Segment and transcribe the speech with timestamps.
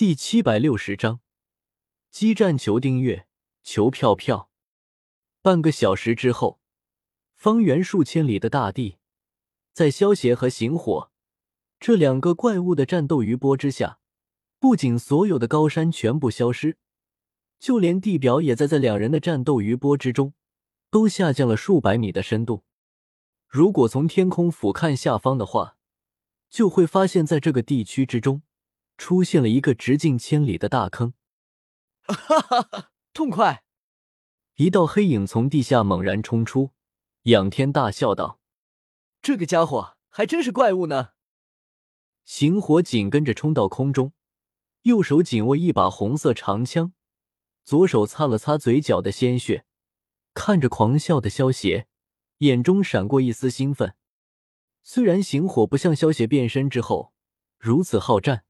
[0.00, 1.20] 第七百六十章，
[2.10, 3.26] 激战求订阅，
[3.62, 4.50] 求票票。
[5.42, 6.58] 半个小时之后，
[7.34, 8.96] 方圆数千里的大地，
[9.74, 11.10] 在萧邪和行火
[11.78, 13.98] 这两个怪物的战斗余波之下，
[14.58, 16.78] 不仅所有的高山全部消失，
[17.58, 20.32] 就连地表也在在两人的战斗余波之中，
[20.90, 22.64] 都下降了数百米的深度。
[23.46, 25.76] 如果从天空俯瞰下方的话，
[26.48, 28.40] 就会发现，在这个地区之中。
[29.00, 31.14] 出现了一个直径千里的大坑，
[32.02, 32.90] 哈哈哈！
[33.14, 33.64] 痛快！
[34.56, 36.72] 一道黑影从地下猛然冲出，
[37.22, 38.40] 仰天大笑道
[39.22, 41.12] ：“这个家伙还真是怪物呢！”
[42.26, 44.12] 行火紧跟着冲到空中，
[44.82, 46.92] 右手紧握一把红色长枪，
[47.64, 49.64] 左手擦了擦嘴角的鲜血，
[50.34, 51.86] 看着狂笑的萧邪，
[52.38, 53.94] 眼中闪过一丝兴奋。
[54.82, 57.14] 虽然行火不像萧邪变身之后
[57.58, 58.44] 如此好战。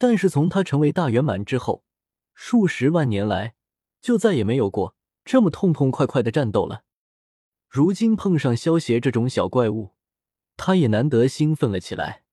[0.00, 1.84] 但是从他成为大圆满之后，
[2.32, 3.54] 数十万年来
[4.00, 6.84] 就再也没有过这么痛痛快快的战斗了。
[7.68, 9.90] 如今碰上萧邪这种小怪物，
[10.56, 12.24] 他也难得兴奋了起来。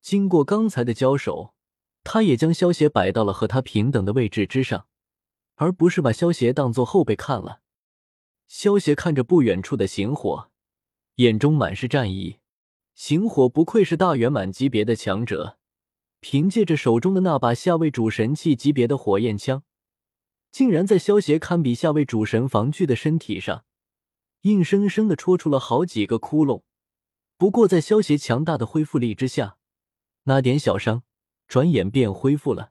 [0.00, 1.54] 经过刚才的交手，
[2.02, 4.88] 他也将萧邪摆到了和他平等的位置之上，
[5.54, 7.60] 而不是把萧邪当做后辈看了。
[8.48, 10.50] 萧邪看着不远处的行火，
[11.14, 12.40] 眼中满是战意。
[12.96, 15.60] 行火不愧是大圆满级别的强者。
[16.22, 19.64] 凭借着手中的那把下位主神器级别的火焰枪，
[20.52, 23.64] 竟然在萧邪堪比下位主神防具的身体上，
[24.42, 26.62] 硬生生的戳出了好几个窟窿。
[27.36, 29.56] 不过在萧邪强大的恢复力之下，
[30.22, 31.02] 那点小伤
[31.48, 32.70] 转眼便恢复了。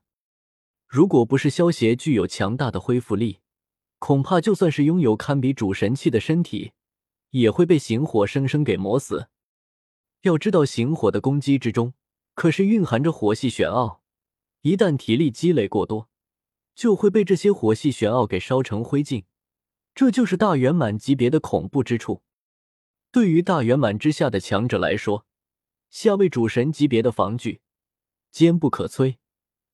[0.87, 3.39] 如果不是萧邪具有强大的恢复力，
[3.99, 6.71] 恐怕就算是拥有堪比主神器的身体，
[7.31, 9.27] 也会被行火生生给磨死。
[10.21, 11.93] 要知道，行火的攻击之中。
[12.41, 14.01] 可是蕴含着火系玄奥，
[14.61, 16.09] 一旦体力积累过多，
[16.73, 19.25] 就会被这些火系玄奥给烧成灰烬。
[19.93, 22.23] 这就是大圆满级别的恐怖之处。
[23.11, 25.27] 对于大圆满之下的强者来说，
[25.91, 27.61] 下位主神级别的防具
[28.31, 29.17] 坚不可摧；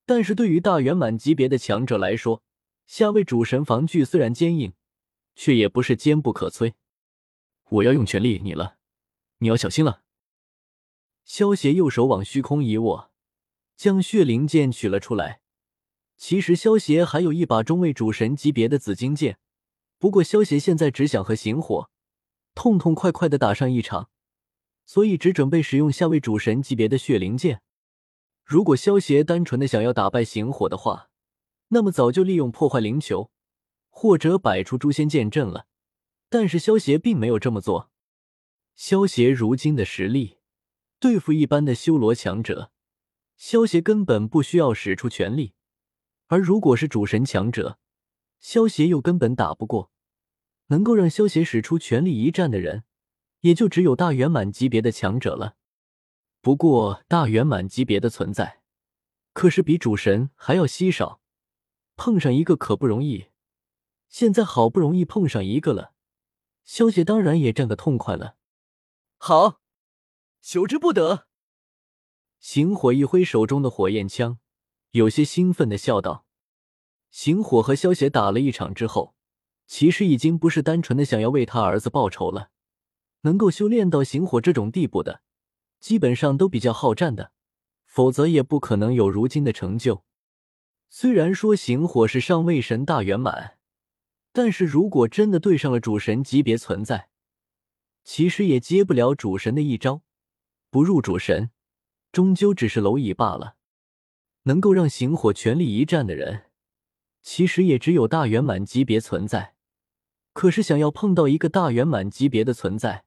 [0.05, 2.43] 但是对于大圆满级别的强者来说，
[2.85, 4.73] 下位主神防具虽然坚硬，
[5.35, 6.73] 却也不是坚不可摧。
[7.69, 8.75] 我要用全力你了，
[9.37, 10.01] 你要小心了。
[11.27, 13.11] 萧邪右手往虚空一握，
[13.75, 15.41] 将血灵剑取了出来。
[16.15, 19.37] 其实萧邪还有一把中位主神级别的紫金剑，
[19.97, 21.89] 不过萧邪现在只想和行火
[22.55, 24.09] 痛痛快快的打上一场，
[24.85, 27.61] 所以只准备使用下位主神级别的血灵剑。
[28.45, 31.09] 如果萧邪单纯的想要打败行火的话，
[31.67, 33.29] 那么早就利用破坏灵球
[33.89, 35.67] 或者摆出诛仙剑阵了。
[36.29, 37.91] 但是萧邪并没有这么做。
[38.77, 40.36] 萧邪如今的实力。
[40.99, 42.71] 对付一般的修罗强者，
[43.35, 45.53] 萧邪根本不需要使出全力；
[46.25, 47.77] 而如果是主神强者，
[48.39, 49.91] 萧邪又根本打不过。
[50.69, 52.83] 能够让萧邪使出全力一战的人，
[53.41, 55.55] 也就只有大圆满级别的强者了。
[56.41, 58.61] 不过，大圆满级别的存在，
[59.33, 61.21] 可是比主神还要稀少，
[61.95, 63.27] 碰上一个可不容易。
[64.09, 65.93] 现在好不容易碰上一个了，
[66.65, 68.35] 萧邪当然也占个痛快了。
[69.17, 69.61] 好。
[70.49, 71.27] 求之不得！
[72.39, 74.39] 行火一挥手中的火焰枪，
[74.91, 76.25] 有些兴奋的笑道
[77.11, 79.13] ：“行火和萧邪打了一场之后，
[79.65, 82.51] 其实已经不是单纯的想要为他儿子报仇了。
[83.23, 85.21] 能够修炼到行火这种地步的，
[85.81, 87.33] 基本上都比较好战的，
[87.83, 90.05] 否则也不可能有如今的成就。
[90.87, 93.57] 虽然说行火是上位神大圆满，
[94.31, 97.09] 但是如果真的对上了主神级别存在，
[98.05, 100.03] 其实也接不了主神的一招。”
[100.69, 101.51] 不入主神，
[102.11, 103.55] 终究只是蝼蚁罢了。
[104.43, 106.45] 能够让行火全力一战的人，
[107.21, 109.55] 其实也只有大圆满级别存在。
[110.31, 113.05] 可是想要碰到一个大圆满级别的存在，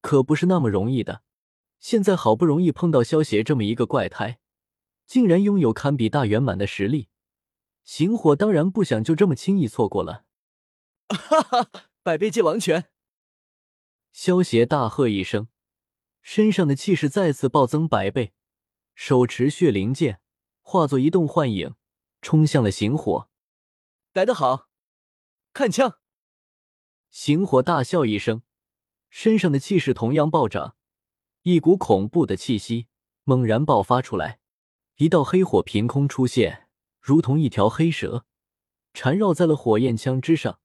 [0.00, 1.22] 可不是那么容易的。
[1.80, 4.38] 现在好不容易碰到萧邪这么一个怪胎，
[5.06, 7.08] 竟然拥有堪比大圆满的实力，
[7.82, 10.24] 行火当然不想就这么轻易错过了。
[11.08, 11.70] 哈哈，
[12.02, 12.86] 百倍界王拳！
[14.12, 15.48] 萧邪大喝一声。
[16.28, 18.32] 身上的气势再次暴增百倍，
[18.96, 20.20] 手持血灵剑，
[20.60, 21.76] 化作一动幻影，
[22.20, 23.30] 冲向了行火。
[24.12, 24.68] 来得好，
[25.52, 26.00] 看枪！
[27.10, 28.42] 行火大笑一声，
[29.08, 30.74] 身上的气势同样暴涨，
[31.42, 32.88] 一股恐怖的气息
[33.22, 34.40] 猛然爆发出来，
[34.96, 36.66] 一道黑火凭空出现，
[37.00, 38.26] 如同一条黑蛇，
[38.92, 40.58] 缠绕在了火焰枪之上。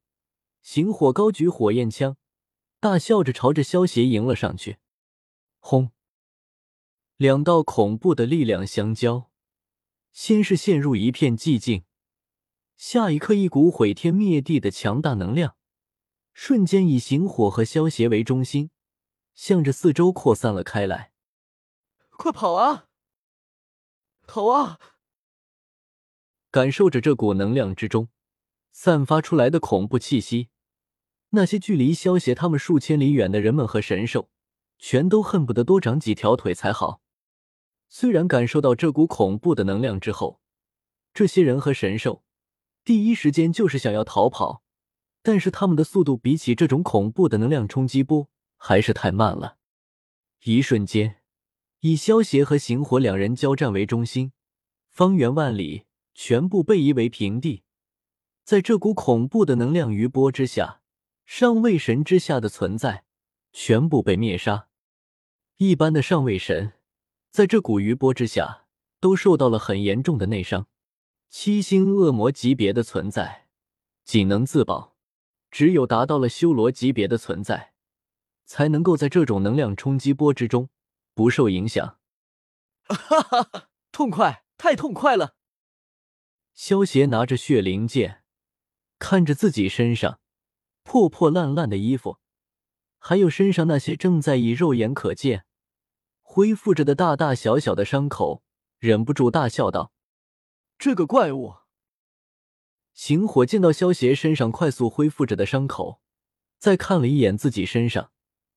[0.63, 2.17] 行火高举火焰枪，
[2.79, 4.77] 大笑着朝着萧邪迎了上去。
[5.61, 5.91] 轰！
[7.17, 9.31] 两道恐怖的力量相交，
[10.11, 11.85] 先是陷入一片寂静，
[12.75, 15.55] 下一刻，一股毁天灭地的强大能量
[16.33, 18.71] 瞬间以行火和萧邪为中心，
[19.35, 21.13] 向着四周扩散了开来。
[22.09, 22.87] 快跑啊！
[24.25, 24.79] 跑啊！
[26.49, 28.09] 感受着这股能量之中
[28.71, 30.49] 散发出来的恐怖气息，
[31.29, 34.29] 那些距离萧邪他们数千里远的人们和神兽，
[34.81, 37.01] 全都恨不得多长几条腿才好。
[37.87, 40.41] 虽然感受到这股恐怖的能量之后，
[41.13, 42.23] 这些人和神兽
[42.83, 44.63] 第一时间就是想要逃跑，
[45.21, 49.57] 但是他们的速度比起这种恐怖的能量冲击波还是太慢了。
[50.43, 51.21] 一瞬间，
[51.81, 54.31] 以萧邪和行火两人交战为中心，
[54.89, 55.85] 方圆万里
[56.15, 57.63] 全部被夷为平地。
[58.43, 60.81] 在这股恐怖的能量余波之下，
[61.23, 63.03] 上位神之下的存在
[63.53, 64.69] 全部被灭杀。
[65.63, 66.73] 一般的上位神。
[67.29, 68.65] 在这股余波之下，
[68.99, 70.65] 都受到了很严重的内伤。
[71.29, 73.47] 七星恶魔级别的存在
[74.03, 74.95] 仅能自保，
[75.51, 77.73] 只有达到了修罗级别的存在，
[78.43, 80.69] 才能够在这种能量冲击波之中
[81.13, 81.99] 不受影响。
[82.85, 85.35] 哈哈哈，痛快，太痛快了！
[86.55, 88.23] 萧邪拿着血灵剑，
[88.97, 90.21] 看着自己身上
[90.81, 92.17] 破破烂烂的衣服，
[92.97, 95.45] 还有身上那些正在以肉眼可见。
[96.33, 98.41] 恢复着的大大小小的伤口，
[98.79, 99.91] 忍不住大笑道
[100.79, 101.55] ：“这个怪物。”
[102.95, 105.99] 行火见到萧邪身上快速恢复着的伤口，
[106.57, 108.11] 再看了一眼自己身上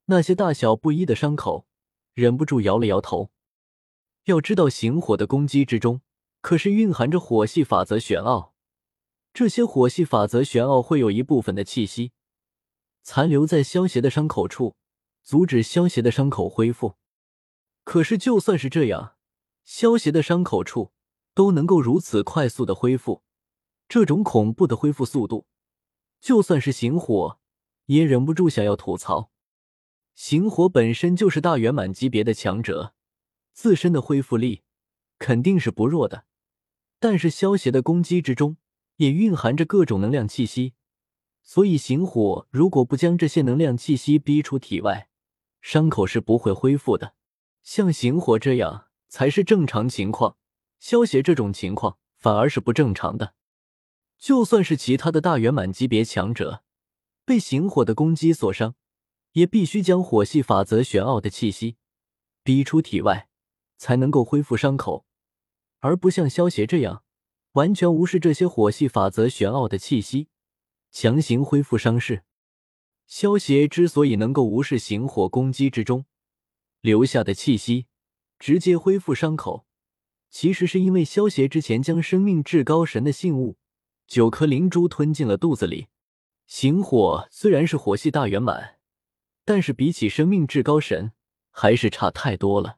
[0.05, 1.67] 那些大小不一的伤口，
[2.13, 3.33] 忍不住摇了摇头。
[4.27, 6.01] 要知道，行火的攻击之中
[6.41, 8.55] 可是蕴含着火系法则玄奥，
[9.33, 12.13] 这些火系法则玄奥会有一部分的气息
[13.03, 14.77] 残留在萧邪的伤口处，
[15.25, 16.95] 阻止萧邪的伤口恢复。
[17.85, 19.17] 可是，就算是这样，
[19.65, 20.93] 萧邪的伤口处
[21.35, 23.23] 都能够如此快速的恢复，
[23.89, 25.47] 这种恐怖的恢复速度，
[26.21, 27.39] 就算是行火
[27.87, 29.31] 也忍不住想要吐槽。
[30.15, 32.95] 行火本身就是大圆满级别的强者，
[33.53, 34.63] 自身的恢复力
[35.19, 36.25] 肯定是不弱的。
[36.99, 38.57] 但是，萧邪的攻击之中
[38.97, 40.73] 也蕴含着各种能量气息，
[41.43, 45.11] 所以行火如果不将这些能量气息逼出体外，
[45.61, 47.15] 伤口是不会恢复的。
[47.65, 50.37] 像行火这样才是正常情况，
[50.79, 53.35] 萧邪这种情况反而是不正常的。
[54.19, 56.63] 就算是其他的大圆满级别强者，
[57.25, 58.75] 被行火的攻击所伤，
[59.33, 61.77] 也必须将火系法则玄奥的气息
[62.43, 63.29] 逼出体外，
[63.79, 65.07] 才能够恢复伤口，
[65.81, 67.03] 而不像萧邪这样
[67.53, 70.29] 完全无视这些火系法则玄奥的气息，
[70.91, 72.25] 强行恢复伤势。
[73.07, 76.05] 萧邪之所以能够无视行火攻击之中。
[76.85, 77.87] 留下的气息
[78.39, 79.65] 直接恢复伤口，
[80.29, 83.57] 其实是因为萧邪之前将生命至高神的信物
[84.07, 85.87] 九颗灵珠吞进了肚子里。
[86.47, 88.77] 行火虽然是火系大圆满，
[89.47, 91.13] 但是比起生命至高神
[91.51, 92.77] 还是差太多了。